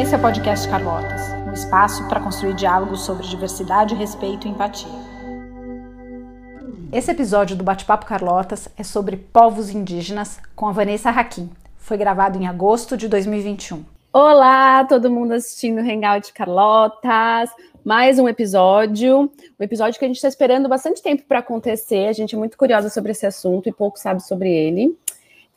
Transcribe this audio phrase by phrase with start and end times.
[0.00, 4.88] Esse é o podcast Carlotas, um espaço para construir diálogos sobre diversidade, respeito e empatia.
[6.92, 11.50] Esse episódio do Bate-Papo Carlotas é sobre povos indígenas com a Vanessa Hakim.
[11.76, 13.84] Foi gravado em agosto de 2021.
[14.12, 17.50] Olá, todo mundo assistindo o Hangout Carlotas.
[17.84, 19.28] Mais um episódio,
[19.58, 22.06] um episódio que a gente está esperando bastante tempo para acontecer.
[22.06, 24.96] A gente é muito curiosa sobre esse assunto e pouco sabe sobre ele.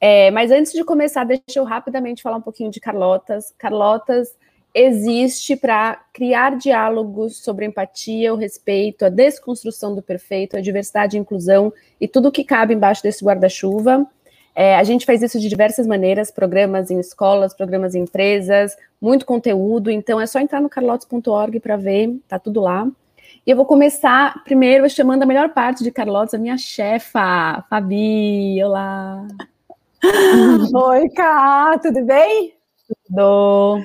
[0.03, 3.53] É, mas antes de começar, deixa eu rapidamente falar um pouquinho de Carlotas.
[3.55, 4.35] Carlotas
[4.73, 11.19] existe para criar diálogos sobre empatia, o respeito, a desconstrução do perfeito, a diversidade e
[11.19, 14.07] inclusão e tudo que cabe embaixo desse guarda-chuva.
[14.55, 19.25] É, a gente faz isso de diversas maneiras, programas em escolas, programas em empresas, muito
[19.25, 22.87] conteúdo, então é só entrar no carlotes.org para ver, tá tudo lá.
[23.45, 28.61] E eu vou começar primeiro chamando a melhor parte de Carlotes, a minha chefa, Fabi,
[28.63, 29.25] olá!
[30.73, 32.55] Oi, Cá, tudo bem?
[33.07, 33.83] Tudo.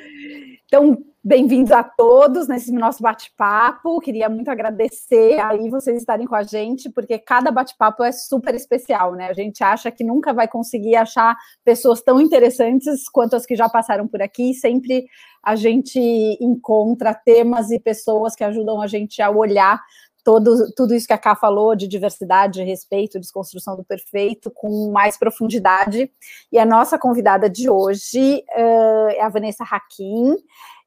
[0.64, 4.00] Então, bem-vindos a todos nesse nosso bate-papo.
[4.00, 9.14] Queria muito agradecer aí vocês estarem com a gente, porque cada bate-papo é super especial,
[9.14, 9.28] né?
[9.28, 13.68] A gente acha que nunca vai conseguir achar pessoas tão interessantes quanto as que já
[13.68, 14.54] passaram por aqui.
[14.54, 15.06] Sempre
[15.42, 16.00] a gente
[16.40, 19.82] encontra temas e pessoas que ajudam a gente a olhar
[20.26, 25.16] todo, tudo isso que a Ká falou de diversidade, respeito, desconstrução do perfeito, com mais
[25.16, 26.10] profundidade.
[26.50, 30.34] E a nossa convidada de hoje uh, é a Vanessa Hakim.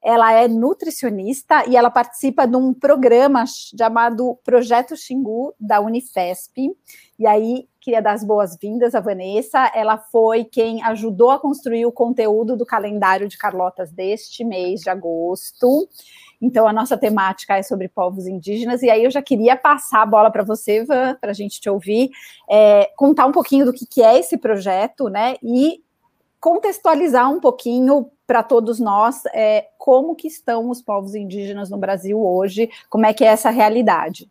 [0.03, 6.75] Ela é nutricionista e ela participa de um programa chamado Projeto Xingu da Unifesp.
[7.17, 9.71] E aí, queria dar as boas-vindas à Vanessa.
[9.73, 14.89] Ela foi quem ajudou a construir o conteúdo do calendário de Carlotas deste mês de
[14.89, 15.87] agosto.
[16.41, 20.05] Então, a nossa temática é sobre povos indígenas, e aí eu já queria passar a
[20.05, 22.11] bola para você, Van, para a gente te ouvir,
[22.49, 25.35] é, contar um pouquinho do que, que é esse projeto, né?
[25.43, 25.83] E
[26.39, 32.23] contextualizar um pouquinho para todos nós é, como que estão os povos indígenas no Brasil
[32.23, 34.29] hoje, como é que é essa realidade.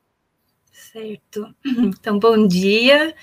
[0.73, 1.55] Certo.
[1.67, 3.15] Então, bom dia.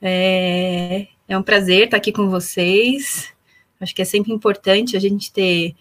[0.00, 3.32] É, é um prazer estar aqui com vocês.
[3.80, 5.74] Acho que é sempre importante a gente ter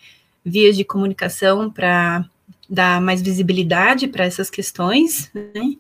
[0.44, 2.28] vias de comunicação para
[2.72, 5.76] dar mais visibilidade para essas questões, né?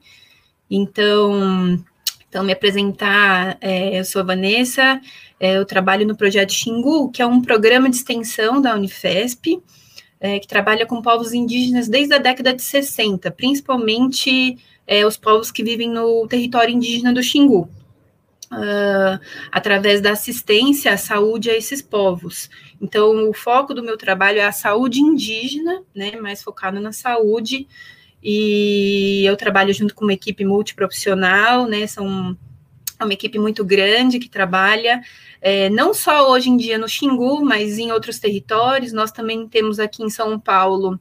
[0.69, 1.81] Então,
[2.27, 5.01] então, me apresentar, é, eu sou a Vanessa,
[5.39, 9.61] é, eu trabalho no projeto Xingu, que é um programa de extensão da Unifesp,
[10.19, 15.51] é, que trabalha com povos indígenas desde a década de 60, principalmente é, os povos
[15.51, 17.69] que vivem no território indígena do Xingu,
[18.51, 19.19] uh,
[19.51, 22.49] através da assistência à saúde a esses povos.
[22.81, 27.67] Então, o foco do meu trabalho é a saúde indígena, né, mais focado na saúde,
[28.23, 32.35] e eu trabalho junto com uma equipe multiprofissional, né, são
[32.99, 35.01] uma equipe muito grande que trabalha
[35.41, 38.93] é, não só hoje em dia no Xingu, mas em outros territórios.
[38.93, 40.99] Nós também temos aqui em São Paulo,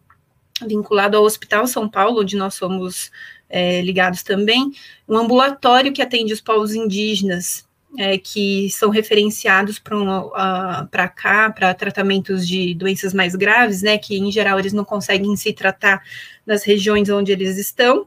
[0.67, 3.11] vinculado ao Hospital São Paulo, onde nós somos
[3.49, 4.73] é, ligados também,
[5.09, 12.47] um ambulatório que atende os povos indígenas, é, que são referenciados para cá, para tratamentos
[12.47, 16.03] de doenças mais graves, né, que em geral eles não conseguem se tratar
[16.47, 18.07] nas regiões onde eles estão,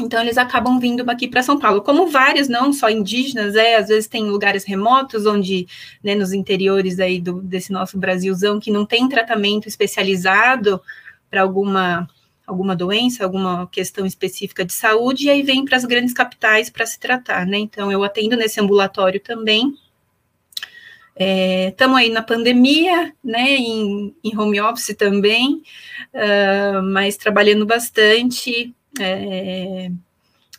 [0.00, 3.88] então eles acabam vindo aqui para São Paulo, como vários, não só indígenas, é, às
[3.88, 5.66] vezes tem lugares remotos, onde,
[6.02, 10.80] né, nos interiores aí do, desse nosso Brasilzão, que não tem tratamento especializado
[11.28, 12.08] para alguma
[12.48, 16.86] alguma doença, alguma questão específica de saúde, e aí vem para as grandes capitais para
[16.86, 17.58] se tratar, né?
[17.58, 19.76] Então, eu atendo nesse ambulatório também.
[21.68, 25.62] Estamos é, aí na pandemia, né, em, em home office também,
[26.14, 29.90] uh, mas trabalhando bastante é,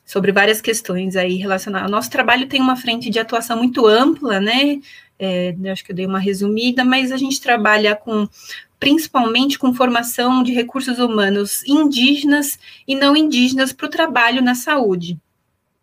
[0.06, 1.88] sobre várias questões aí relacionadas.
[1.88, 4.82] O nosso trabalho tem uma frente de atuação muito ampla, né,
[5.18, 8.28] é, acho que eu dei uma resumida, mas a gente trabalha com
[8.80, 12.58] principalmente com formação de recursos humanos indígenas
[12.88, 15.20] e não indígenas para o trabalho na saúde.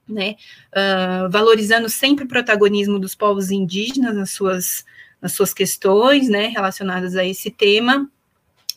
[0.09, 0.37] Né,
[0.71, 4.85] uh, valorizando sempre o protagonismo dos povos indígenas nas suas,
[5.21, 8.09] nas suas questões, né, relacionadas a esse tema,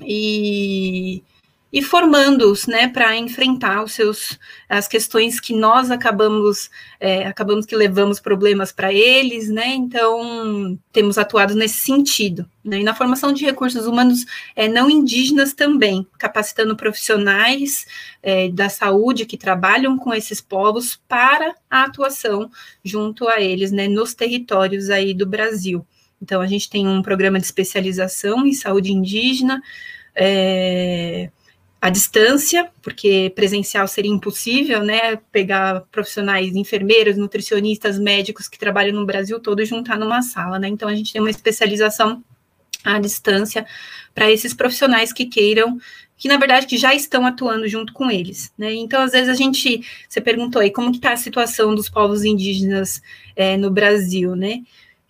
[0.01, 1.22] e,
[1.71, 6.69] e formando-os, né, para enfrentar os seus as questões que nós acabamos
[7.00, 9.68] é, acabamos que levamos problemas para eles, né?
[9.68, 12.80] Então temos atuado nesse sentido, né?
[12.80, 14.25] E na formação de recursos humanos
[14.56, 17.86] é, não indígenas também, capacitando profissionais
[18.24, 22.50] é, da saúde que trabalham com esses povos para a atuação
[22.83, 25.86] junto a eles, né, nos territórios aí do Brasil.
[26.22, 29.62] Então a gente tem um programa de especialização em saúde indígena.
[30.15, 31.30] É,
[31.81, 35.16] à distância, porque presencial seria impossível, né?
[35.31, 40.68] Pegar profissionais, enfermeiros, nutricionistas, médicos que trabalham no Brasil todo e juntar numa sala, né?
[40.68, 42.24] Então a gente tem uma especialização
[42.84, 43.66] à distância
[44.14, 45.80] para esses profissionais que queiram
[46.20, 48.74] que na verdade que já estão atuando junto com eles, né?
[48.74, 52.25] Então, às vezes a gente, você perguntou aí como que está a situação dos povos
[52.25, 53.02] indígenas
[53.38, 54.62] é, no Brasil, né?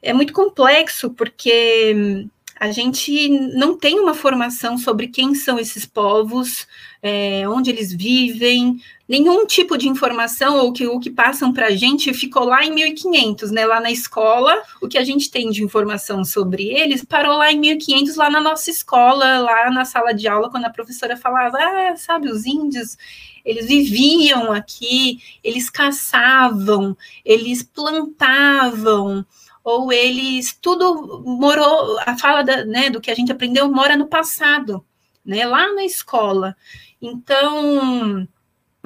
[0.04, 2.28] É muito complexo porque
[2.60, 6.68] a gente não tem uma formação sobre quem são esses povos,
[7.02, 8.78] é, onde eles vivem,
[9.08, 12.74] nenhum tipo de informação ou que o que passam para a gente ficou lá em
[12.74, 13.66] 1500, né?
[13.66, 17.60] Lá na escola, o que a gente tem de informação sobre eles parou lá em
[17.60, 21.96] 1500, lá na nossa escola, lá na sala de aula, quando a professora falava, ah,
[21.96, 22.98] sabe, os índios,
[23.46, 29.26] eles viviam aqui, eles caçavam, eles plantavam,
[29.64, 34.08] ou eles tudo morou, a fala da, né, do que a gente aprendeu mora no
[34.08, 34.86] passado,
[35.26, 36.56] né, lá na escola.
[37.02, 38.28] Então,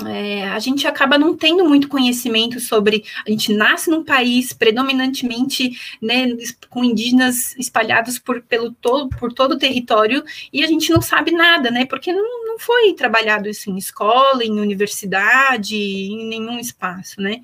[0.02, 3.04] é, a gente acaba não tendo muito conhecimento sobre.
[3.26, 6.26] A gente nasce num país predominantemente né,
[6.68, 11.32] com indígenas espalhados por, pelo todo, por todo o território e a gente não sabe
[11.32, 11.86] nada, né?
[11.86, 17.42] Porque não, não foi trabalhado isso em escola, em universidade, em nenhum espaço, né?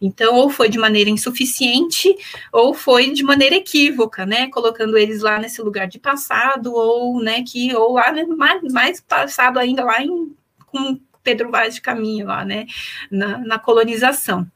[0.00, 2.12] Então, ou foi de maneira insuficiente,
[2.52, 4.48] ou foi de maneira equívoca, né?
[4.48, 9.00] Colocando eles lá nesse lugar de passado, ou, né, que, ou lá né, mais, mais
[9.00, 10.34] passado ainda lá em,
[10.66, 12.66] com Pedro Vaz de Caminho lá, né,
[13.10, 14.46] na, na colonização.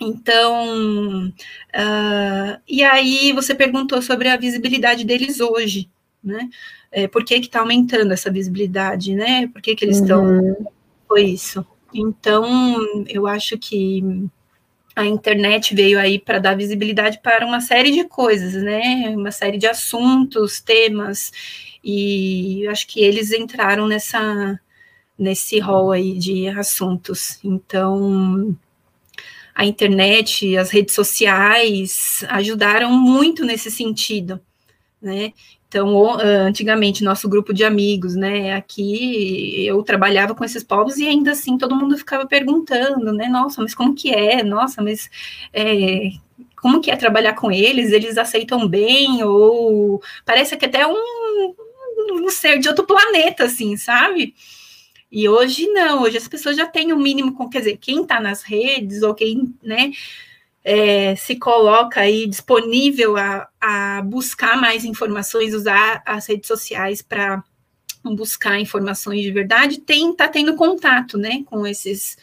[0.00, 5.90] Então, uh, e aí você perguntou sobre a visibilidade deles hoje,
[6.24, 6.48] né?
[6.90, 9.46] É, por que que está aumentando essa visibilidade, né?
[9.48, 10.24] Por que que eles estão...
[10.24, 10.66] Uhum.
[11.06, 11.64] Foi isso.
[11.92, 12.46] Então,
[13.08, 14.02] eu acho que
[14.96, 19.12] a internet veio aí para dar visibilidade para uma série de coisas, né?
[19.14, 21.32] Uma série de assuntos, temas,
[21.84, 24.58] e acho que eles entraram nessa
[25.20, 27.38] nesse rol aí de assuntos.
[27.44, 28.56] Então,
[29.54, 34.40] a internet, as redes sociais ajudaram muito nesse sentido,
[35.00, 35.34] né?
[35.68, 41.30] Então, antigamente, nosso grupo de amigos, né, aqui eu trabalhava com esses povos e ainda
[41.30, 44.42] assim todo mundo ficava perguntando, né, nossa, mas como que é?
[44.42, 45.08] Nossa, mas
[45.52, 46.10] é,
[46.60, 47.92] como que é trabalhar com eles?
[47.92, 49.22] Eles aceitam bem?
[49.22, 51.54] Ou parece que até um,
[52.10, 54.34] um ser de outro planeta, assim, sabe?
[55.10, 58.20] E hoje não, hoje as pessoas já têm o um mínimo, quer dizer, quem está
[58.20, 59.90] nas redes ou quem, né,
[60.62, 67.42] é, se coloca aí disponível a, a buscar mais informações, usar as redes sociais para
[68.04, 72.16] buscar informações de verdade, tem tá tendo contato, né, com esses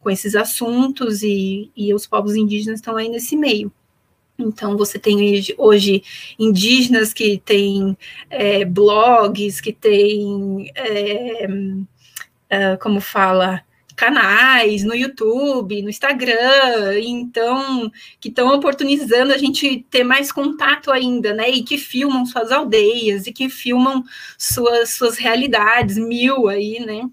[0.00, 3.70] com esses assuntos e, e os povos indígenas estão aí nesse meio.
[4.38, 6.02] Então, você tem hoje
[6.38, 7.96] indígenas que têm
[8.30, 11.46] é, blogs, que têm é,
[12.52, 13.64] uh, como fala,
[14.00, 21.34] canais no YouTube, no Instagram, então que estão oportunizando a gente ter mais contato ainda,
[21.34, 21.50] né?
[21.50, 24.02] E que filmam suas aldeias e que filmam
[24.38, 27.10] suas, suas realidades mil aí, né?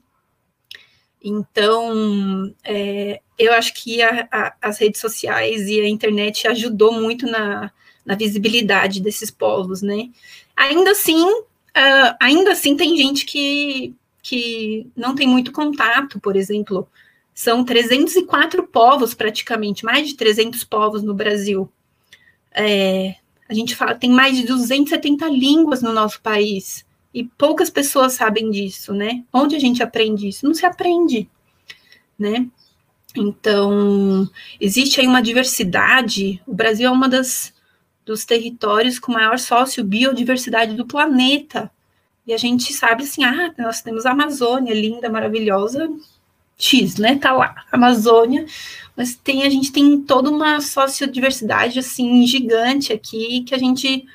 [1.22, 7.26] Então, é, eu acho que a, a, as redes sociais e a internet ajudou muito
[7.26, 7.70] na,
[8.06, 10.10] na visibilidade desses povos, né?
[10.56, 13.94] Ainda assim, uh, ainda assim tem gente que
[14.28, 16.86] que não tem muito contato, por exemplo,
[17.34, 21.72] são 304 povos praticamente, mais de 300 povos no Brasil.
[22.52, 23.16] É,
[23.48, 28.52] a gente fala, tem mais de 270 línguas no nosso país, e poucas pessoas sabem
[28.52, 29.24] disso, né?
[29.32, 30.46] Onde a gente aprende isso?
[30.46, 31.30] Não se aprende,
[32.20, 32.48] né?
[33.16, 34.30] Então,
[34.60, 37.56] existe aí uma diversidade, o Brasil é uma das
[38.06, 41.70] dos territórios com maior sócio-biodiversidade do planeta.
[42.28, 45.90] E a gente sabe assim, ah, nós temos a Amazônia, linda, maravilhosa,
[46.58, 47.18] X, né?
[47.18, 48.46] Tá lá, Amazônia,
[48.96, 54.06] mas tem a gente tem toda uma sociodiversidade assim gigante aqui que a gente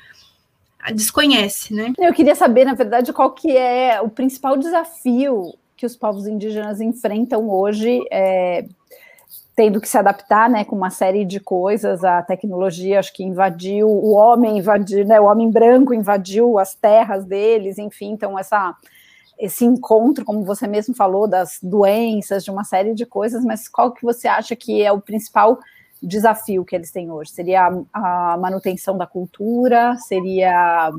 [0.93, 1.93] desconhece, né?
[1.97, 6.81] Eu queria saber, na verdade, qual que é o principal desafio que os povos indígenas
[6.81, 8.65] enfrentam hoje é,
[9.55, 13.87] tendo que se adaptar, né, com uma série de coisas, a tecnologia acho que invadiu,
[13.87, 18.75] o homem invadiu, né, o homem branco invadiu as terras deles, enfim, então essa
[19.37, 23.91] esse encontro, como você mesmo falou, das doenças, de uma série de coisas, mas qual
[23.91, 25.59] que você acha que é o principal
[26.01, 27.31] desafio que eles têm hoje?
[27.31, 29.97] Seria a, a manutenção da cultura?
[29.97, 30.91] Seria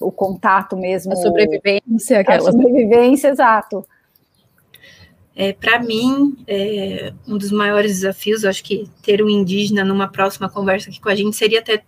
[0.00, 1.12] o contato mesmo?
[1.12, 2.48] A sobrevivência, aquela.
[2.48, 3.84] A sobrevivência, exato.
[5.34, 10.48] É, Para mim, é, um dos maiores desafios, acho que ter um indígena numa próxima
[10.48, 11.82] conversa aqui com a gente seria até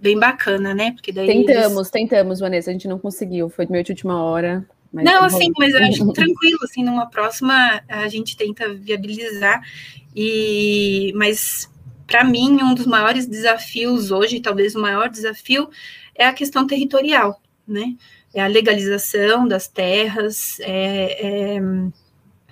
[0.00, 0.92] bem bacana, né?
[0.92, 1.90] Porque daí tentamos, eles...
[1.90, 4.66] tentamos, Vanessa, a gente não conseguiu, foi meio de última hora.
[4.92, 9.62] Mas não, assim, mas eu acho tranquilo, assim, numa próxima a gente tenta viabilizar.
[10.14, 11.70] E, mas
[12.06, 15.68] para mim, um dos maiores desafios hoje, talvez o maior desafio,
[16.14, 17.94] é a questão territorial né?
[18.34, 21.60] É a legalização das terras, é, é,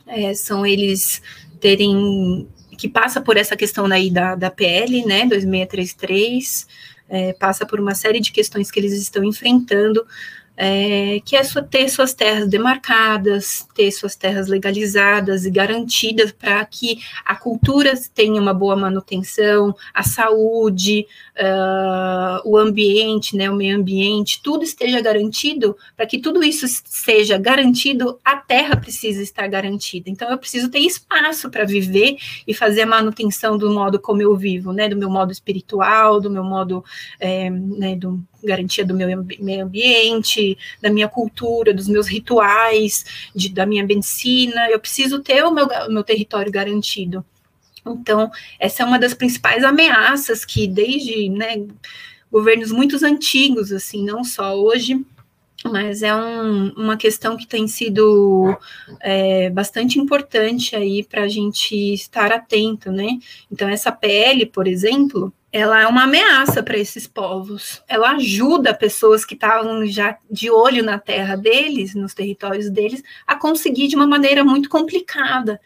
[0.06, 1.20] é, são eles
[1.60, 6.66] terem que passa por essa questão aí da, da PL, né, 2633,
[7.08, 10.06] é, passa por uma série de questões que eles estão enfrentando
[10.56, 16.98] é, que é ter suas terras demarcadas, ter suas terras legalizadas e garantidas para que
[17.24, 24.40] a cultura tenha uma boa manutenção, a saúde, uh, o ambiente, né, o meio ambiente,
[24.42, 25.76] tudo esteja garantido.
[25.94, 30.08] Para que tudo isso seja garantido, a terra precisa estar garantida.
[30.08, 34.34] Então, eu preciso ter espaço para viver e fazer a manutenção do modo como eu
[34.36, 36.84] vivo, né, do meu modo espiritual, do meu modo,
[37.20, 43.48] é, né, do garantia do meu meio ambiente, da minha cultura, dos meus rituais, de,
[43.48, 44.70] da minha medicina.
[44.70, 47.24] Eu preciso ter o meu, o meu território garantido.
[47.86, 51.66] Então, essa é uma das principais ameaças que, desde né,
[52.30, 55.04] governos muito antigos, assim, não só hoje,
[55.70, 58.56] mas é um, uma questão que tem sido
[59.00, 63.18] é, bastante importante aí para a gente estar atento, né?
[63.50, 67.82] Então, essa PL, por exemplo, ela é uma ameaça para esses povos.
[67.88, 73.34] Ela ajuda pessoas que estavam já de olho na terra deles, nos territórios deles, a
[73.36, 75.58] conseguir de uma maneira muito complicada.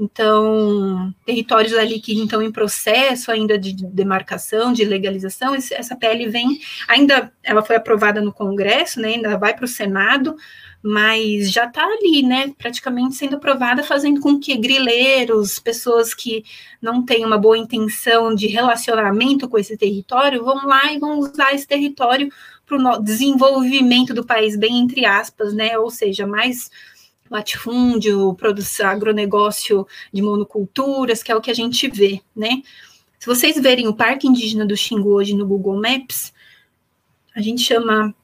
[0.00, 6.60] Então, territórios ali que estão em processo ainda de demarcação, de legalização, essa PL vem,
[6.86, 10.36] ainda ela foi aprovada no Congresso, né, ainda vai para o Senado,
[10.80, 16.44] mas já está ali, né, praticamente sendo aprovada, fazendo com que grileiros, pessoas que
[16.80, 21.52] não têm uma boa intenção de relacionamento com esse território, vão lá e vão usar
[21.52, 22.28] esse território
[22.64, 26.70] para o desenvolvimento do país, bem entre aspas, né, ou seja, mais
[27.30, 32.62] latifúndio, produção, agronegócio de monoculturas, que é o que a gente vê, né.
[33.18, 36.32] Se vocês verem o Parque Indígena do Xingu hoje no Google Maps,
[37.34, 38.14] a gente chama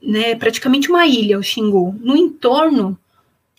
[0.00, 1.96] né, praticamente uma ilha, o Xingu.
[2.00, 2.98] No entorno,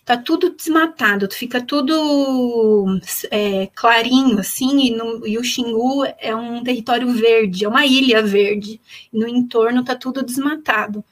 [0.04, 2.98] tá tudo desmatado, fica tudo
[3.30, 8.22] é, clarinho, assim, e, no, e, o Xingu é um território verde, é uma ilha
[8.22, 8.80] verde.
[9.12, 11.04] No entorno tá tudo desmatado,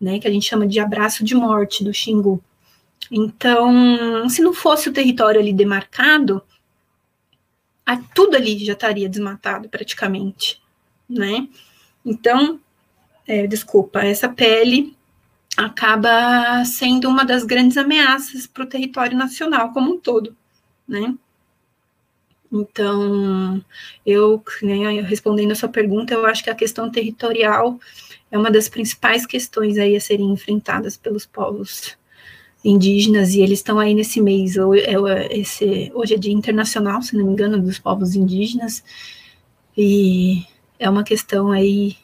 [0.00, 2.42] né, que a gente chama de abraço de morte do Xingu.
[3.14, 6.42] Então, se não fosse o território ali demarcado,
[8.14, 10.62] tudo ali já estaria desmatado praticamente,
[11.06, 11.46] né?
[12.02, 12.58] Então,
[13.28, 14.96] é, desculpa, essa pele
[15.58, 20.34] acaba sendo uma das grandes ameaças para o território nacional como um todo,
[20.88, 21.14] né?
[22.50, 23.62] Então,
[24.06, 27.78] eu, né, respondendo a sua pergunta, eu acho que a questão territorial
[28.30, 32.00] é uma das principais questões aí a serem enfrentadas pelos povos
[32.64, 37.26] indígenas, e eles estão aí nesse mês, é, esse, hoje é dia internacional, se não
[37.26, 38.84] me engano, dos povos indígenas,
[39.76, 40.44] e
[40.78, 41.96] é uma questão aí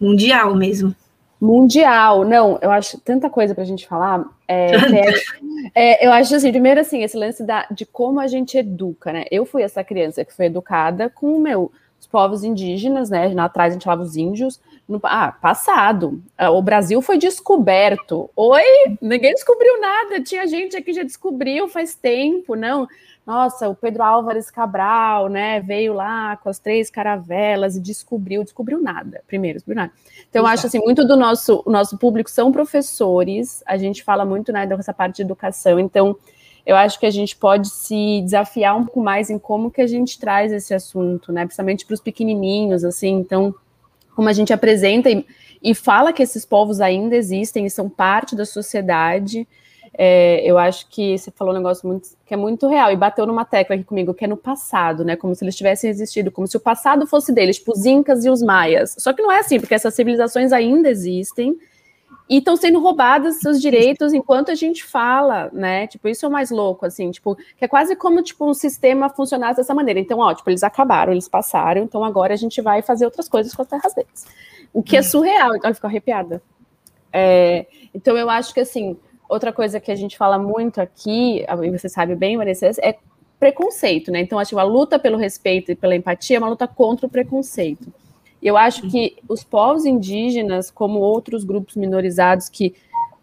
[0.00, 0.94] mundial mesmo.
[1.40, 4.24] Mundial, não, eu acho tanta coisa para a gente falar.
[4.48, 4.70] É,
[5.74, 9.12] é, é, eu acho assim, primeiro assim, esse lance da, de como a gente educa,
[9.12, 9.24] né?
[9.30, 11.70] Eu fui essa criança que foi educada com o meu,
[12.00, 13.28] os povos indígenas, né?
[13.34, 14.60] Lá atrás a gente falava os índios.
[14.86, 16.22] No, ah, passado.
[16.36, 18.30] Ah, o Brasil foi descoberto.
[18.36, 18.62] Oi?
[19.00, 20.22] Ninguém descobriu nada.
[20.22, 22.86] Tinha gente aqui que já descobriu faz tempo, não
[23.26, 28.80] nossa, o Pedro Álvares Cabral, né, veio lá com as três caravelas e descobriu, descobriu
[28.80, 29.92] nada, primeiro, descobriu nada.
[30.28, 34.52] Então, eu acho assim, muito do nosso, nosso público são professores, a gente fala muito,
[34.52, 36.16] né, dessa parte de educação, então,
[36.66, 39.86] eu acho que a gente pode se desafiar um pouco mais em como que a
[39.86, 43.54] gente traz esse assunto, né, principalmente para os pequenininhos, assim, então,
[44.14, 45.26] como a gente apresenta e,
[45.62, 49.46] e fala que esses povos ainda existem e são parte da sociedade,
[49.96, 53.26] é, eu acho que você falou um negócio muito, que é muito real e bateu
[53.26, 55.14] numa tecla aqui comigo, que é no passado, né?
[55.14, 58.30] Como se eles tivessem existido, como se o passado fosse deles, tipo os incas e
[58.30, 58.96] os maias.
[58.98, 61.56] Só que não é assim, porque essas civilizações ainda existem
[62.28, 65.86] e estão sendo roubados seus direitos enquanto a gente fala, né?
[65.86, 69.10] Tipo, isso é o mais louco, assim, tipo, que é quase como tipo um sistema
[69.10, 70.00] funcionasse dessa maneira.
[70.00, 73.54] Então, ó, tipo, eles acabaram, eles passaram, então agora a gente vai fazer outras coisas
[73.54, 74.26] com as terras deles.
[74.72, 76.42] O que é surreal, então ficou arrepiada.
[77.12, 78.96] É, então eu acho que assim,
[79.28, 82.96] outra coisa que a gente fala muito aqui, e você sabe bem, Vanessa, é
[83.38, 84.20] preconceito, né?
[84.20, 87.10] Então, acho que a luta pelo respeito e pela empatia é uma luta contra o
[87.10, 87.92] preconceito.
[88.44, 92.74] Eu acho que os povos indígenas, como outros grupos minorizados que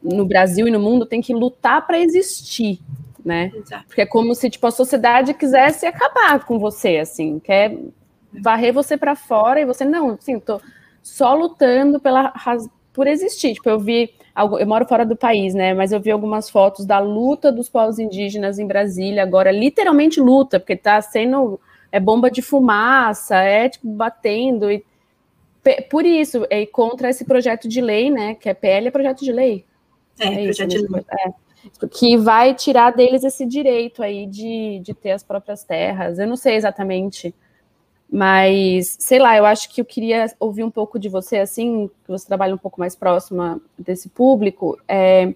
[0.01, 2.80] no Brasil e no mundo têm que lutar para existir,
[3.24, 3.51] né?
[3.56, 3.86] Exato.
[3.86, 7.78] Porque é como se tipo a sociedade quisesse acabar com você, assim, quer
[8.42, 10.60] varrer você para fora e você não, assim, tô
[11.04, 12.34] só lutando pela
[12.92, 13.54] por existir.
[13.54, 14.12] Tipo, eu vi
[14.60, 15.74] eu moro fora do país, né?
[15.74, 20.60] Mas eu vi algumas fotos da luta dos povos indígenas em Brasília agora, literalmente luta,
[20.60, 21.60] porque tá sendo
[21.92, 24.84] é bomba de fumaça, é tipo batendo e
[25.89, 28.36] por isso, é contra esse projeto de lei, né?
[28.36, 29.65] Que é PL é projeto de lei.
[30.20, 31.06] É, é projeto isso, de lei.
[31.25, 31.32] É
[31.91, 36.18] que vai tirar deles esse direito aí de, de ter as próprias terras.
[36.18, 37.34] Eu não sei exatamente,
[38.10, 42.10] mas sei lá, eu acho que eu queria ouvir um pouco de você, assim, que
[42.10, 45.34] você trabalha um pouco mais próxima desse público, é,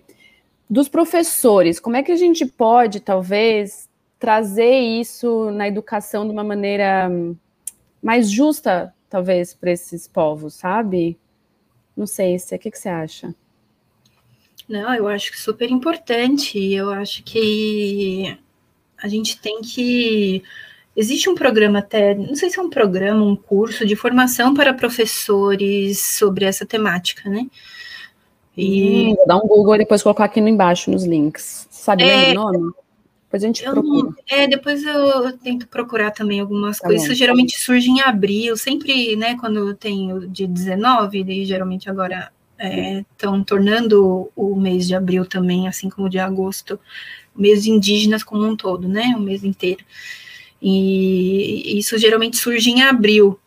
[0.69, 1.79] dos professores.
[1.79, 3.87] Como é que a gente pode, talvez,
[4.19, 7.09] trazer isso na educação de uma maneira
[8.01, 11.17] mais justa, talvez, para esses povos, sabe?
[11.95, 13.33] Não sei, o que, que você acha?
[14.67, 16.59] Não, eu acho que super importante.
[16.73, 18.37] Eu acho que
[19.01, 20.43] a gente tem que.
[20.97, 24.73] Existe um programa até, não sei se é um programa, um curso de formação para
[24.73, 27.47] professores sobre essa temática, né?
[28.57, 29.11] E...
[29.11, 31.69] Hum, vou dar um Google e depois colocar aqui no embaixo nos links.
[31.71, 32.31] Sabe é...
[32.31, 32.73] o nome?
[33.35, 34.15] Depois a gente procura.
[34.29, 37.05] é, depois eu tento procurar também algumas tá coisas.
[37.05, 42.31] Isso geralmente surge em abril, sempre, né, quando tem o dia 19, e geralmente agora
[42.57, 46.79] estão é, tornando o mês de abril também, assim como o de agosto,
[47.35, 49.13] o mês indígenas como um todo, né?
[49.17, 49.83] O mês inteiro.
[50.61, 53.37] E isso geralmente surge em abril.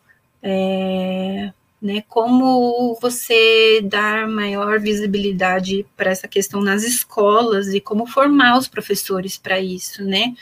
[0.41, 8.57] É, né, como você dar maior visibilidade para essa questão nas escolas e como formar
[8.57, 10.33] os professores para isso, né?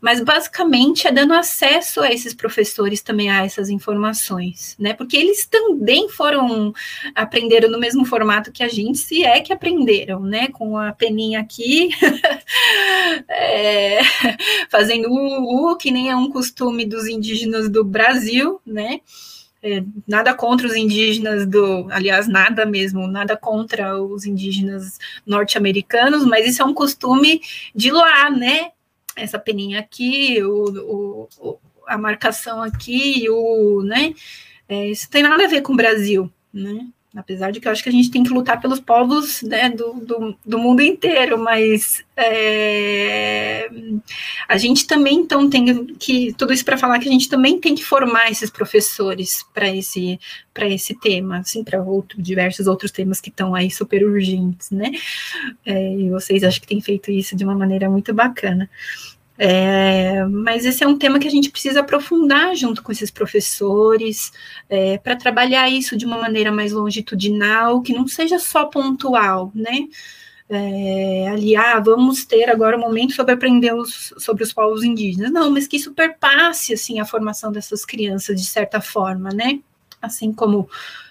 [0.00, 4.92] mas basicamente é dando acesso a esses professores também a essas informações, né?
[4.92, 6.72] Porque eles também foram
[7.14, 10.48] aprenderam no mesmo formato que a gente, se é que aprenderam, né?
[10.48, 11.90] Com a peninha aqui,
[13.28, 14.00] é,
[14.70, 19.00] fazendo o, que nem é um costume dos indígenas do Brasil, né?
[19.68, 26.46] É, nada contra os indígenas do, aliás, nada mesmo, nada contra os indígenas norte-americanos, mas
[26.46, 27.40] isso é um costume
[27.74, 28.70] de lá, né?
[29.16, 31.58] essa peninha aqui, o, o,
[31.88, 34.14] a marcação aqui, o, né?
[34.68, 36.86] É, isso tem nada a ver com o Brasil, né?
[37.16, 39.94] Apesar de que eu acho que a gente tem que lutar pelos povos né, do,
[39.94, 43.68] do, do mundo inteiro, mas é,
[44.46, 47.74] a gente também então tem que tudo isso para falar que a gente também tem
[47.74, 50.20] que formar esses professores para esse
[50.52, 54.90] para esse tema, assim para outro, diversos outros temas que estão aí super urgentes, né?
[55.64, 58.68] É, e vocês acho que têm feito isso de uma maneira muito bacana.
[59.38, 64.32] É, mas esse é um tema que a gente precisa aprofundar junto com esses professores,
[64.68, 69.88] é, para trabalhar isso de uma maneira mais longitudinal, que não seja só pontual, né?
[70.48, 75.32] É, ali, ah, vamos ter agora um momento sobre aprender os, sobre os povos indígenas.
[75.32, 79.60] Não, mas que isso perpasse, assim, a formação dessas crianças, de certa forma, né?
[80.06, 80.68] Assim como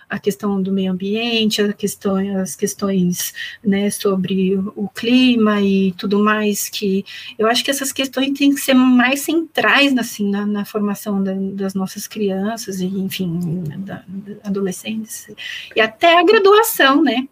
[0.10, 6.20] a questão do meio ambiente, a questão, as questões né, sobre o clima e tudo
[6.20, 7.04] mais, que
[7.38, 11.34] eu acho que essas questões têm que ser mais centrais assim, na, na formação da,
[11.34, 15.28] das nossas crianças e, enfim, da, da, adolescentes,
[15.76, 17.28] e até a graduação, né?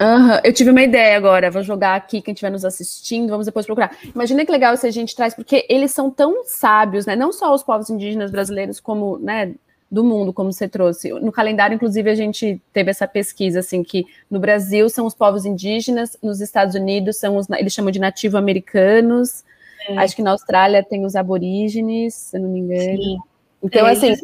[0.00, 0.40] Uhum.
[0.42, 3.96] Eu tive uma ideia agora, vou jogar aqui, quem estiver nos assistindo, vamos depois procurar.
[4.12, 7.14] Imagina que legal se a gente traz, porque eles são tão sábios, né?
[7.14, 9.54] Não só os povos indígenas brasileiros, como, né,
[9.92, 11.12] do mundo, como você trouxe.
[11.12, 15.44] No calendário, inclusive, a gente teve essa pesquisa, assim, que no Brasil são os povos
[15.44, 19.44] indígenas, nos Estados Unidos são os, eles chamam de nativo-americanos,
[19.86, 19.98] é.
[19.98, 23.02] acho que na Austrália tem os aborígenes, se não me engano.
[23.02, 23.18] Sim.
[23.62, 24.14] Então, é, assim,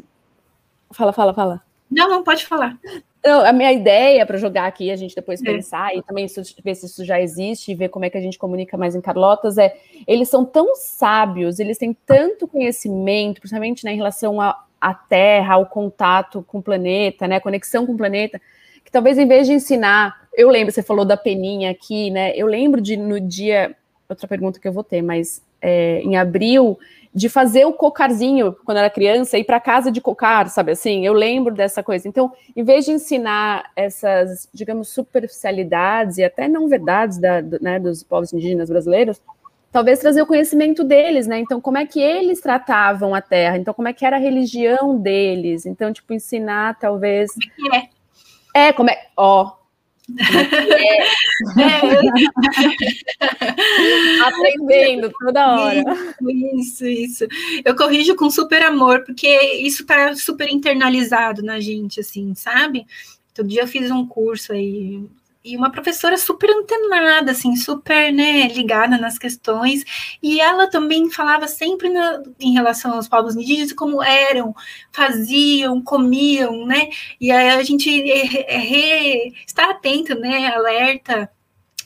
[0.90, 1.62] fala, fala, fala.
[1.90, 2.78] Não, não, pode falar.
[3.20, 5.44] Então, a minha ideia para jogar aqui, a gente depois é.
[5.44, 6.26] pensar e também
[6.64, 9.02] ver se isso já existe e ver como é que a gente comunica mais em
[9.02, 9.76] Carlotas, é
[10.06, 15.56] eles são tão sábios, eles têm tanto conhecimento, principalmente né, em relação a, a Terra,
[15.56, 18.40] o contato com o planeta, né, conexão com o planeta,
[18.84, 22.46] que talvez em vez de ensinar, eu lembro, você falou da peninha aqui, né, eu
[22.46, 23.74] lembro de no dia,
[24.08, 26.78] outra pergunta que eu vou ter, mas é, em abril,
[27.14, 31.04] de fazer o cocarzinho quando era criança, ir para casa de cocar, sabe assim?
[31.04, 32.06] Eu lembro dessa coisa.
[32.06, 38.02] Então, em vez de ensinar essas, digamos, superficialidades e até não verdades da, né, dos
[38.02, 39.20] povos indígenas brasileiros,
[39.72, 41.38] talvez trazer o conhecimento deles, né?
[41.38, 43.58] Então, como é que eles tratavam a terra?
[43.58, 45.66] Então, como é que era a religião deles?
[45.66, 47.30] Então, tipo, ensinar, talvez.
[47.32, 48.68] Como é que é?
[48.68, 49.06] É, como é.
[49.16, 49.56] Ó.
[50.18, 51.02] é?
[51.02, 51.08] é.
[54.26, 55.84] Aprendendo toda hora.
[56.56, 57.26] Isso, isso.
[57.64, 62.86] Eu corrijo com super amor, porque isso tá super internalizado na gente, assim, sabe?
[63.34, 65.02] Todo dia eu fiz um curso aí
[65.52, 69.84] e uma professora super antenada, assim, super, né, ligada nas questões,
[70.22, 74.54] e ela também falava sempre na, em relação aos povos indígenas, como eram,
[74.92, 76.88] faziam, comiam, né,
[77.20, 81.30] e aí a gente é, é, está atento, né, alerta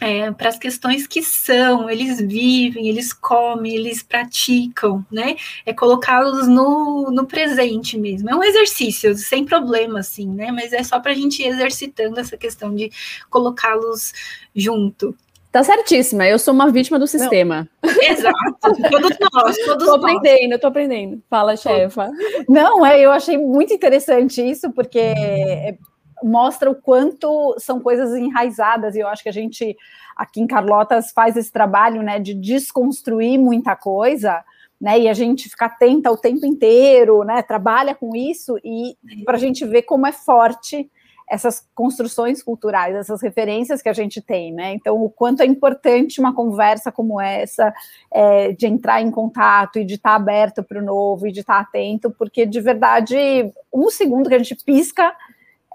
[0.02, 5.36] é, para as questões que são, eles vivem, eles comem, eles praticam, né?
[5.64, 8.28] É colocá-los no, no presente mesmo.
[8.28, 10.50] É um exercício, sem problema, assim, né?
[10.50, 12.90] Mas é só para a gente ir exercitando essa questão de
[13.30, 14.12] colocá-los
[14.52, 15.16] junto.
[15.52, 17.68] Tá certíssima, eu sou uma vítima do sistema.
[17.80, 17.92] Não.
[18.02, 21.22] Exato, todos nós, todos tô aprendendo, eu tô aprendendo.
[21.30, 22.10] Fala, chefa.
[22.48, 25.76] Não, é, eu achei muito interessante isso, porque é,
[26.22, 29.76] mostra o quanto são coisas enraizadas, e eu acho que a gente
[30.16, 34.44] aqui em Carlotas faz esse trabalho né, de desconstruir muita coisa,
[34.80, 34.98] né?
[34.98, 37.40] E a gente fica atenta o tempo inteiro, né?
[37.40, 40.90] Trabalha com isso e para a gente ver como é forte
[41.32, 44.74] essas construções culturais, essas referências que a gente tem, né?
[44.74, 47.72] Então, o quanto é importante uma conversa como essa,
[48.12, 51.58] é, de entrar em contato e de estar aberto para o novo e de estar
[51.58, 53.16] atento, porque de verdade,
[53.72, 55.14] um segundo que a gente pisca,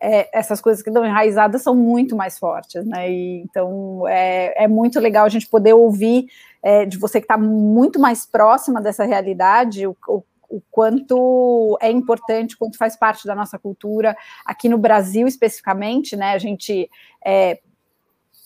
[0.02, 3.10] é, essas coisas que estão enraizadas são muito mais fortes, né?
[3.12, 6.28] E, então é, é, muito legal a gente poder ouvir
[6.62, 11.90] é, de você que está muito mais próxima dessa realidade, o, o, o, quanto é
[11.92, 16.34] importante, quanto faz parte da nossa cultura, aqui no Brasil especificamente, né?
[16.34, 16.90] A gente
[17.26, 17.60] é,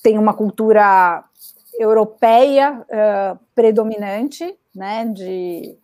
[0.01, 1.23] tem uma cultura
[1.79, 5.05] europeia uh, predominante, né?
[5.05, 5.77] De,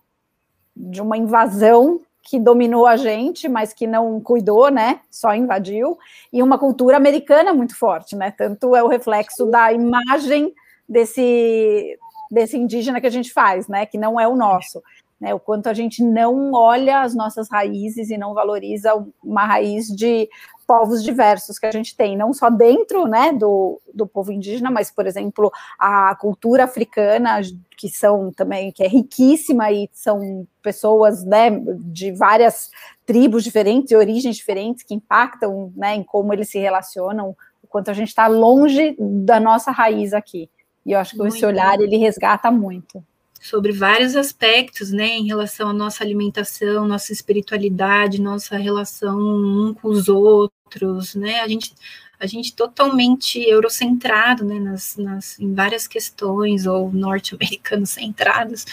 [0.76, 5.00] de uma invasão que dominou a gente, mas que não cuidou, né?
[5.10, 5.98] Só invadiu,
[6.32, 8.32] e uma cultura americana muito forte, né?
[8.32, 10.54] Tanto é o reflexo da imagem
[10.88, 11.98] desse
[12.30, 13.86] desse indígena que a gente faz, né?
[13.86, 14.84] Que não é o nosso.
[15.20, 19.88] Né, o quanto a gente não olha as nossas raízes e não valoriza uma raiz
[19.88, 20.30] de
[20.68, 24.92] povos diversos que a gente tem, não só dentro né, do, do povo indígena, mas,
[24.92, 25.50] por exemplo,
[25.80, 27.40] a cultura africana,
[27.78, 31.50] que são também, que é riquíssima e são pessoas né,
[31.80, 32.70] de várias
[33.06, 37.90] tribos diferentes e origens diferentes que impactam né, em como eles se relacionam, o quanto
[37.90, 40.50] a gente está longe da nossa raiz aqui.
[40.86, 43.02] E eu acho que muito esse olhar ele resgata muito
[43.42, 49.90] sobre vários aspectos, né, em relação à nossa alimentação, nossa espiritualidade, nossa relação um com
[49.90, 51.74] os outros, né, a gente
[52.20, 58.66] a gente totalmente eurocentrado, né, nas, nas, em várias questões, ou norte-americanos centrados.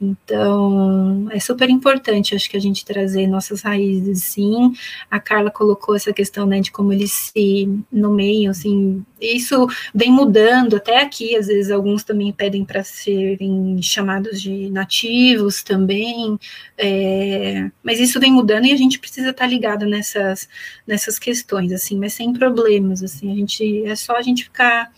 [0.00, 4.72] Então, é super importante, acho que a gente trazer nossas raízes, sim.
[5.10, 10.76] A Carla colocou essa questão, né, de como eles se nomeiam, assim, isso vem mudando
[10.76, 16.38] até aqui, às vezes alguns também pedem para serem chamados de nativos também,
[16.76, 20.48] é, mas isso vem mudando e a gente precisa estar tá ligado nessas,
[20.86, 22.32] nessas questões, assim, mas sem
[22.74, 24.90] problemas, assim, a gente, é só a gente ficar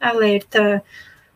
[0.00, 0.82] alerta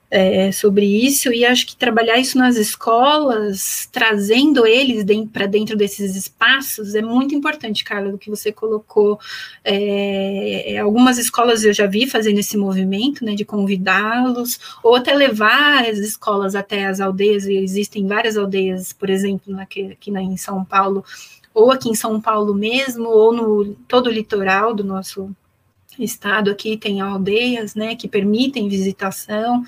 [0.08, 6.14] é, sobre isso, e acho que trabalhar isso nas escolas, trazendo eles para dentro desses
[6.14, 9.18] espaços, é muito importante, Carla, do que você colocou.
[9.64, 15.12] É, é, algumas escolas eu já vi fazendo esse movimento, né, de convidá-los, ou até
[15.12, 20.36] levar as escolas até as aldeias, e existem várias aldeias, por exemplo, aqui, aqui em
[20.36, 21.04] São Paulo,
[21.52, 25.34] ou aqui em São Paulo mesmo, ou no todo o litoral do nosso
[26.02, 29.64] estado aqui tem aldeias, né, que permitem visitação.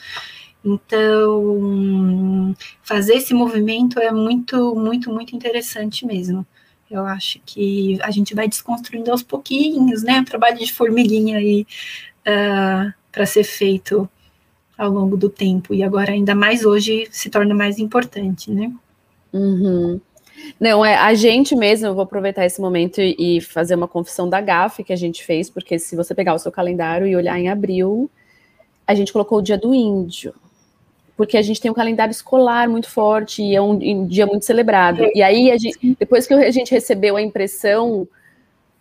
[0.65, 6.47] Então, fazer esse movimento é muito, muito, muito interessante mesmo.
[6.91, 10.25] Eu acho que a gente vai desconstruindo aos pouquinhos, né?
[10.25, 11.67] Trabalho de formiguinha aí
[12.27, 14.09] uh, para ser feito
[14.77, 15.75] ao longo do tempo.
[15.75, 18.73] E agora, ainda mais hoje, se torna mais importante, né?
[19.33, 20.01] Uhum.
[20.59, 24.41] Não, é a gente mesmo, eu vou aproveitar esse momento e, fazer uma confissão da
[24.41, 27.49] GAF que a gente fez, porque se você pegar o seu calendário e olhar em
[27.49, 28.11] abril,
[28.87, 30.35] a gente colocou o dia do índio.
[31.17, 34.45] Porque a gente tem um calendário escolar muito forte e é um, um dia muito
[34.45, 35.05] celebrado.
[35.15, 38.07] E aí, a gente, depois que a gente recebeu a impressão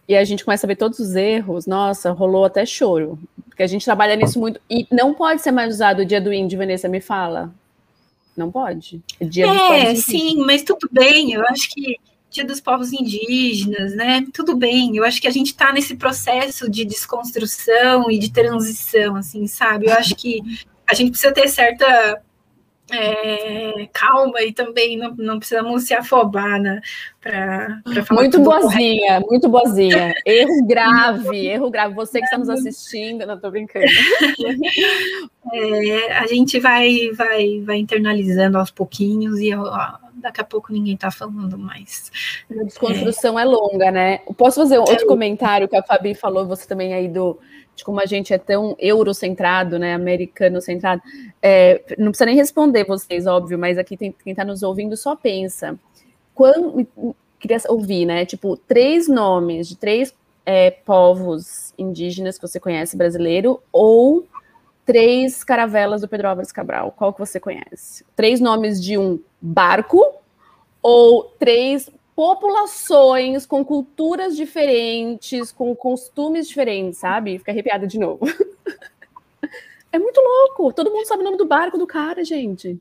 [0.07, 3.19] e a gente começa a ver todos os erros, nossa, rolou até choro.
[3.49, 4.61] Porque a gente trabalha nisso muito.
[4.69, 7.51] E não pode ser mais usado o dia do índio, Vanessa, me fala.
[8.38, 9.02] Não pode.
[9.19, 11.34] É, dia é sim, mas tudo bem.
[11.34, 11.97] Eu acho que
[12.30, 14.26] Dia dos Povos Indígenas, né?
[14.34, 14.95] Tudo bem.
[14.95, 19.88] Eu acho que a gente está nesse processo de desconstrução e de transição, assim, sabe?
[19.88, 20.41] Eu acho que
[20.89, 22.21] a gente precisa ter certa
[22.91, 26.80] é, calma e também não, não precisamos se afobar né,
[27.21, 28.21] para falar.
[28.21, 29.28] Muito boazinha, correto.
[29.28, 30.13] muito boazinha.
[30.26, 31.93] Erro grave, erro grave.
[31.95, 33.86] Você que está nos assistindo, não estou brincando.
[35.54, 40.95] É, a gente vai, vai, vai internalizando aos pouquinhos e ó, daqui a pouco ninguém
[40.95, 42.12] está falando mais.
[42.52, 43.43] A desconstrução é.
[43.43, 44.17] é longa, né?
[44.36, 45.08] Posso fazer outro é.
[45.08, 47.39] comentário que a Fabi falou, você também aí do
[47.77, 51.01] de como a gente é tão eurocentrado, né, americano-centrado.
[51.41, 55.15] É, não precisa nem responder vocês, óbvio, mas aqui tem, quem está nos ouvindo só
[55.15, 55.79] pensa.
[56.33, 56.85] Quando,
[57.39, 60.13] queria ouvir, né, tipo, três nomes de três
[60.43, 64.25] é, povos indígenas que você conhece brasileiro, ou
[64.83, 68.03] três caravelas do Pedro Álvares Cabral, qual que você conhece?
[68.15, 70.03] Três nomes de um barco
[70.81, 77.38] ou três populações com culturas diferentes, com costumes diferentes, sabe?
[77.38, 78.21] Fica arrepiada de novo.
[79.93, 80.73] é muito louco.
[80.73, 82.75] Todo mundo sabe o nome do barco do cara, gente.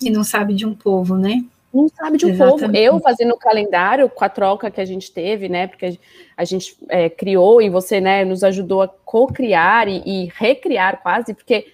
[0.00, 1.44] E não sabe de um povo, né?
[1.74, 2.60] Não sabe de um Exatamente.
[2.60, 2.76] povo.
[2.76, 5.66] Eu fazendo o calendário com a troca que a gente teve, né?
[5.66, 5.98] Porque
[6.36, 11.34] a gente é, criou e você, né, nos ajudou a co-criar e, e recriar quase,
[11.34, 11.66] porque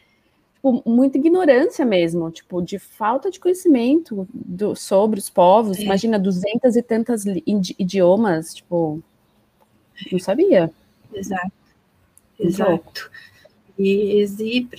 [0.67, 5.79] tipo, muita ignorância mesmo, tipo, de falta de conhecimento do, sobre os povos.
[5.79, 5.83] É.
[5.83, 9.03] Imagina, duzentas e tantas idiomas, tipo,
[10.11, 10.71] não sabia.
[11.13, 11.53] Exato.
[12.39, 13.11] Exato.
[13.79, 14.25] E,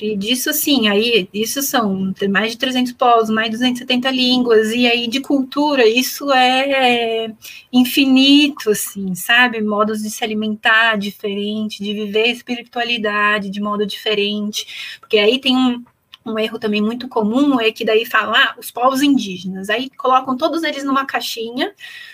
[0.01, 4.87] e disso, assim, aí, isso são mais de 300 povos, mais de 270 línguas, e
[4.87, 7.31] aí de cultura, isso é
[7.71, 9.61] infinito, assim, sabe?
[9.61, 15.83] Modos de se alimentar diferente, de viver espiritualidade de modo diferente, porque aí tem um,
[16.31, 20.37] um erro também muito comum é que daí falam, ah, os povos indígenas, aí colocam
[20.37, 21.73] todos eles numa caixinha,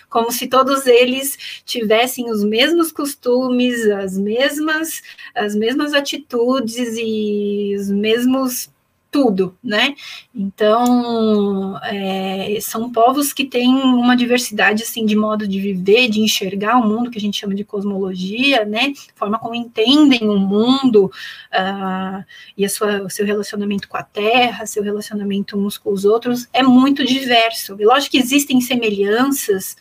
[0.10, 5.02] como se todos eles tivessem os mesmos costumes, as mesmas,
[5.36, 8.72] as mesmas atitudes e os mesmos
[9.13, 9.93] tudo, né?
[10.34, 16.78] Então, é, são povos que têm uma diversidade, assim, de modo de viver, de enxergar
[16.78, 18.91] o mundo, que a gente chama de cosmologia, né?
[19.13, 22.26] Forma como entendem o mundo uh,
[22.58, 26.47] e a sua, o seu relacionamento com a Terra, seu relacionamento uns com os outros,
[26.52, 27.78] é muito diverso.
[27.80, 29.78] E lógico que existem semelhanças,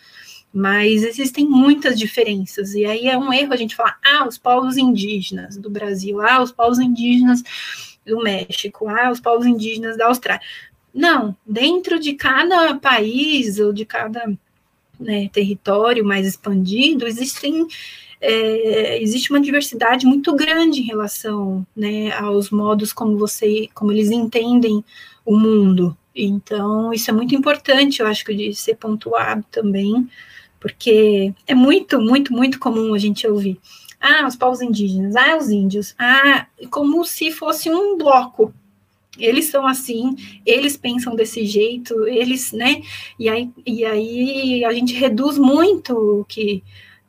[0.52, 4.76] mas existem muitas diferenças, e aí é um erro a gente falar, ah, os povos
[4.76, 7.42] indígenas do Brasil, ah, os povos indígenas
[8.06, 10.42] do México, ah, os povos indígenas da Austrália.
[10.94, 14.32] Não, dentro de cada país ou de cada
[15.00, 17.66] né, território mais expandido, existem
[18.20, 24.12] é, existe uma diversidade muito grande em relação né, aos modos como você, como eles
[24.12, 24.84] entendem
[25.26, 25.96] o mundo.
[26.14, 30.08] Então, isso é muito importante, eu acho que de ser pontuado também,
[30.60, 33.58] porque é muito, muito, muito comum a gente ouvir.
[34.02, 38.52] Ah, os povos indígenas, ah, os índios, ah, como se fosse um bloco.
[39.16, 42.82] Eles são assim, eles pensam desse jeito, eles, né?
[43.18, 46.64] E aí, e aí a gente reduz muito que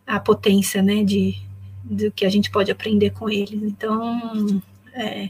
[0.06, 1.36] a potência, né, de
[1.84, 3.62] do que a gente pode aprender com eles.
[3.64, 4.62] Então,
[4.94, 5.30] é,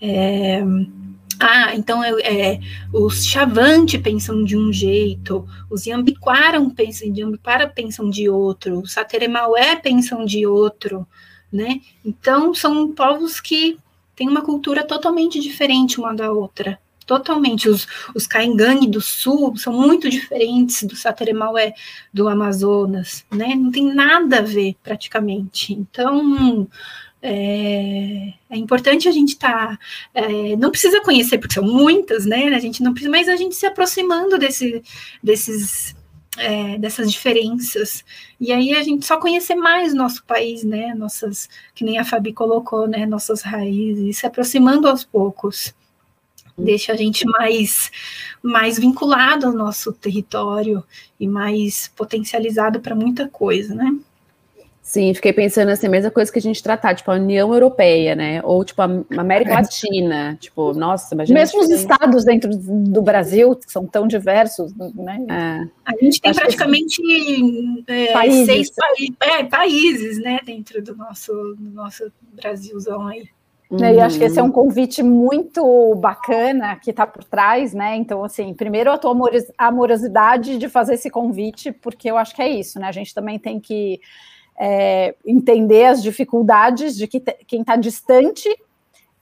[0.00, 0.62] é
[1.38, 2.58] ah, então é,
[2.92, 7.22] os Chavante pensam de um jeito, os Yambiquaram pensam de
[7.74, 11.06] pensam de outro, os Sateremaué pensam de outro,
[11.52, 11.80] né?
[12.04, 13.78] Então são povos que
[14.14, 16.78] têm uma cultura totalmente diferente uma da outra.
[17.06, 17.68] Totalmente.
[17.68, 21.72] Os, os Caingangue do Sul são muito diferentes do Sateremaué
[22.12, 23.54] do Amazonas, né?
[23.54, 25.72] Não tem nada a ver praticamente.
[25.72, 26.66] Então,
[27.28, 29.78] é, é, importante a gente estar, tá,
[30.14, 32.46] é, não precisa conhecer, porque são muitas, né?
[32.54, 34.80] A gente não precisa, mas a gente se aproximando desse,
[35.20, 35.96] desses,
[36.38, 38.04] é, dessas diferenças.
[38.40, 40.94] E aí a gente só conhecer mais nosso país, né?
[40.94, 43.04] Nossas, que nem a Fabi colocou, né?
[43.06, 45.74] Nossas raízes, se aproximando aos poucos.
[46.56, 47.90] Deixa a gente mais,
[48.40, 50.82] mais vinculado ao nosso território
[51.18, 53.90] e mais potencializado para muita coisa, né?
[54.86, 58.14] Sim, fiquei pensando assim, a mesma coisa que a gente tratar, tipo, a União Europeia,
[58.14, 58.40] né?
[58.44, 58.84] Ou, tipo, a
[59.18, 59.54] América é.
[59.54, 61.40] Latina, tipo, nossa, imagina.
[61.40, 65.18] Mesmo os estados dentro do Brasil, que são tão diversos, né?
[65.28, 65.68] É.
[65.84, 67.02] A gente tem Acho praticamente
[67.88, 68.46] é, países.
[68.46, 68.72] seis
[69.22, 72.04] é, países, né, dentro do nosso, do nosso
[72.40, 73.28] Brasilzão aí.
[73.68, 73.80] Uhum.
[73.80, 77.96] E acho que esse é um convite muito bacana que está por trás, né?
[77.96, 79.12] Então, assim, primeiro a tua
[79.58, 82.86] amorosidade de fazer esse convite, porque eu acho que é isso, né?
[82.86, 84.00] A gente também tem que
[84.58, 88.48] é, entender as dificuldades de que quem está distante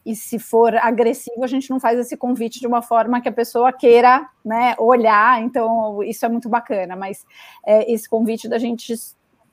[0.04, 3.32] e se for agressivo, a gente não faz esse convite de uma forma que a
[3.32, 7.24] pessoa queira né, olhar, então isso é muito bacana, mas
[7.64, 8.94] é, esse convite da gente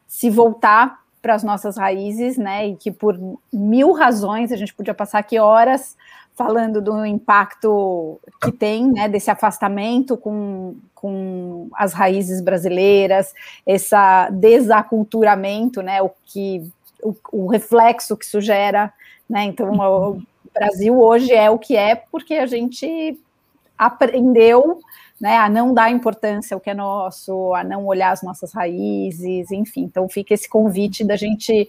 [0.05, 3.17] se voltar para as nossas raízes, né, e que por
[3.53, 5.95] mil razões a gente podia passar aqui horas
[6.35, 13.33] falando do impacto que tem, né, desse afastamento com, com as raízes brasileiras,
[13.65, 13.95] esse
[14.31, 16.69] desaculturamento, né, o que
[17.03, 18.91] o, o reflexo que isso gera,
[19.29, 20.21] né, então o
[20.53, 23.19] Brasil hoje é o que é porque a gente
[23.77, 24.79] aprendeu,
[25.19, 29.51] né, a não dar importância ao que é nosso, a não olhar as nossas raízes,
[29.51, 31.67] enfim, então fica esse convite da gente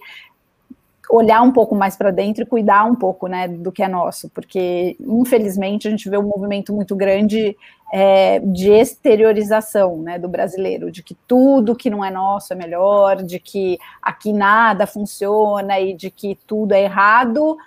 [1.09, 4.29] olhar um pouco mais para dentro e cuidar um pouco né, do que é nosso,
[4.29, 7.57] porque infelizmente a gente vê um movimento muito grande
[7.91, 13.17] é, de exteriorização né, do brasileiro, de que tudo que não é nosso é melhor,
[13.23, 17.57] de que aqui nada funciona e de que tudo é errado,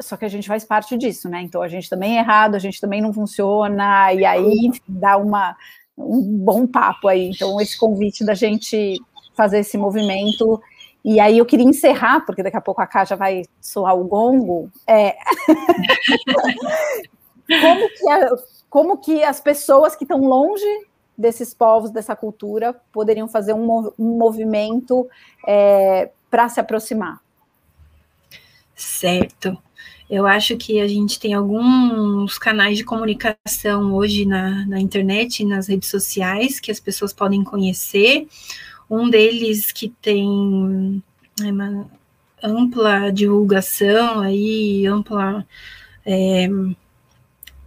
[0.00, 1.42] só que a gente faz parte disso, né?
[1.42, 5.56] Então a gente também é errado, a gente também não funciona, e aí dá uma,
[5.96, 7.30] um bom papo aí.
[7.30, 8.96] Então, esse convite da gente
[9.38, 10.60] fazer esse movimento.
[11.08, 14.04] E aí eu queria encerrar, porque daqui a pouco a Cá já vai soar o
[14.04, 14.70] gongo.
[14.86, 15.16] É...
[17.48, 18.36] como, que a,
[18.68, 20.66] como que as pessoas que estão longe
[21.16, 25.08] desses povos, dessa cultura, poderiam fazer um, um movimento
[25.46, 27.22] é, para se aproximar?
[28.74, 29.56] Certo.
[30.10, 35.68] Eu acho que a gente tem alguns canais de comunicação hoje na, na internet nas
[35.68, 38.28] redes sociais que as pessoas podem conhecer.
[38.90, 41.02] Um deles que tem
[41.40, 45.46] é, ampla divulgação aí, ampla.
[46.04, 46.48] É,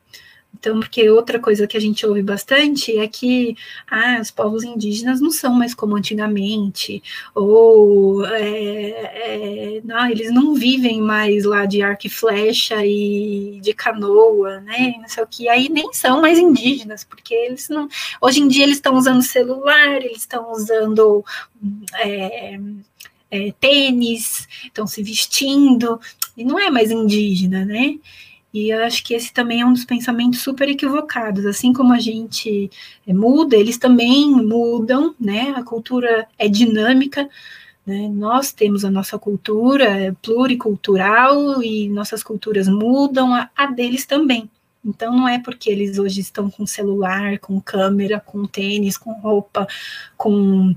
[0.59, 3.55] então, porque outra coisa que a gente ouve bastante é que
[3.89, 7.01] ah, os povos indígenas não são mais como antigamente,
[7.33, 13.73] ou é, é, não, eles não vivem mais lá de arco e flecha e de
[13.73, 14.95] canoa, né?
[14.99, 17.87] Não sei o que, aí nem são mais indígenas, porque eles não.
[18.21, 21.23] Hoje em dia eles estão usando celular, eles estão usando.
[22.01, 22.59] É,
[23.31, 25.99] é, tênis, estão se vestindo,
[26.35, 27.95] e não é mais indígena, né?
[28.53, 31.45] E eu acho que esse também é um dos pensamentos super equivocados.
[31.45, 32.69] Assim como a gente
[33.05, 35.53] é, muda, eles também mudam, né?
[35.55, 37.29] A cultura é dinâmica,
[37.85, 38.07] né?
[38.09, 44.49] Nós temos a nossa cultura é pluricultural e nossas culturas mudam, a, a deles também.
[44.83, 49.67] Então não é porque eles hoje estão com celular, com câmera, com tênis, com roupa,
[50.17, 50.75] com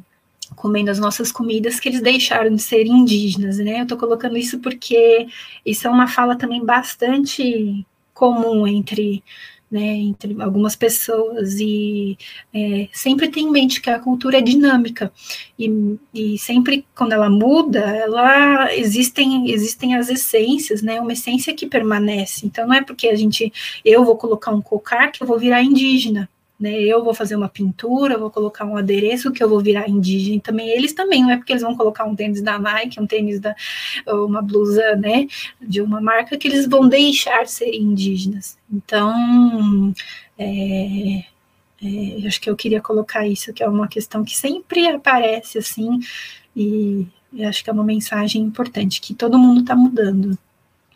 [0.56, 3.80] comendo as nossas comidas que eles deixaram de ser indígenas, né?
[3.80, 5.26] Eu estou colocando isso porque
[5.64, 9.22] isso é uma fala também bastante comum entre,
[9.70, 12.16] né, entre algumas pessoas e
[12.54, 15.12] é, sempre tem em mente que a cultura é dinâmica
[15.58, 21.00] e, e sempre quando ela muda, ela existem existem as essências, né?
[21.00, 22.46] Uma essência que permanece.
[22.46, 23.52] Então não é porque a gente
[23.84, 26.28] eu vou colocar um cocar que eu vou virar indígena
[26.62, 26.80] né?
[26.80, 30.40] Eu vou fazer uma pintura, vou colocar um adereço que eu vou virar indígena.
[30.40, 33.40] Também eles também, não é porque eles vão colocar um tênis da Nike, um tênis
[33.40, 33.52] da
[34.06, 35.26] uma blusa, né,
[35.60, 38.56] de uma marca que eles vão deixar ser indígenas.
[38.72, 39.92] Então,
[40.38, 41.24] é,
[41.82, 45.98] é, acho que eu queria colocar isso, que é uma questão que sempre aparece assim,
[46.56, 47.08] e
[47.40, 50.38] acho que é uma mensagem importante, que todo mundo está mudando.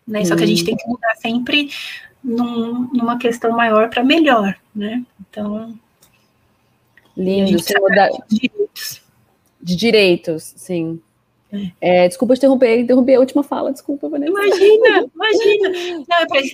[0.07, 0.25] Né?
[0.25, 1.69] Só que a gente tem que mudar sempre
[2.27, 5.05] num, numa questão maior para melhor, né?
[5.21, 5.79] Então.
[7.17, 9.03] Lindo, de direitos.
[9.63, 11.01] De direitos, sim.
[11.53, 12.05] É.
[12.05, 14.33] É, desculpa interromper, interromper a última fala, desculpa, Vanessa.
[14.33, 16.07] Imagina, imagina.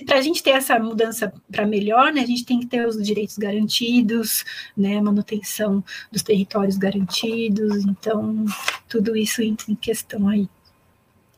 [0.05, 3.03] Para a gente ter essa mudança para melhor, né, a gente tem que ter os
[3.03, 4.45] direitos garantidos,
[4.77, 8.45] né, manutenção dos territórios garantidos, então
[8.87, 10.47] tudo isso entra em questão aí.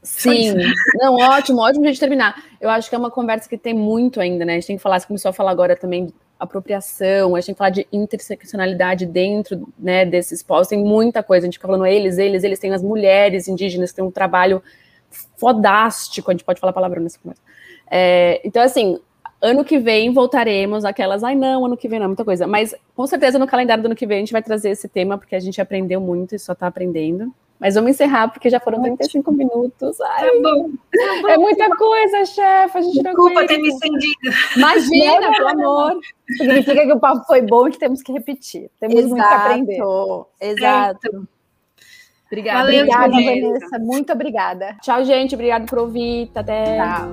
[0.06, 0.54] Sim,
[0.96, 2.44] não, ótimo, ótimo gente terminar.
[2.62, 4.54] Eu acho que é uma conversa que tem muito ainda, né?
[4.54, 7.48] A gente tem que falar, você começou a falar agora também de apropriação, a gente
[7.48, 11.68] tem que falar de interseccionalidade dentro né, desses povos, tem muita coisa, a gente fica
[11.68, 14.62] falando eles, eles, eles têm as mulheres indígenas que têm um trabalho
[15.38, 17.42] fodástico, a gente pode falar palavrão nessa conversa.
[17.90, 19.00] É, então, assim,
[19.42, 22.48] Ano que vem voltaremos aquelas, ai não, ano que vem não é muita coisa.
[22.48, 25.18] Mas com certeza no calendário do ano que vem a gente vai trazer esse tema,
[25.18, 27.32] porque a gente aprendeu muito e só está aprendendo.
[27.66, 30.00] Mas vamos encerrar, porque já foram 35 minutos.
[30.00, 31.30] Ai, tá bom, tá bom.
[31.30, 32.78] É muita coisa, chefe.
[32.78, 34.14] A gente Desculpa ter me estendido.
[34.56, 36.00] Imagina, pelo amor.
[36.38, 38.70] Significa que o papo foi bom e que temos que repetir.
[38.80, 39.10] Temos Exato.
[39.10, 39.82] muito que aprender.
[40.42, 41.28] Exato.
[42.28, 42.60] Obrigada.
[42.60, 43.80] Valeu, obrigada, Vanessa.
[43.80, 44.78] Muito obrigada.
[44.84, 45.34] Tchau, gente.
[45.34, 46.30] Obrigado por ouvir.
[46.36, 46.78] Até.
[46.78, 47.10] Tchau.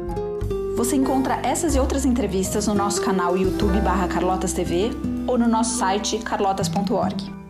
[0.77, 4.91] Você encontra essas e outras entrevistas no nosso canal YouTube barra Carlotas TV
[5.27, 7.42] ou no nosso site carlotas.org.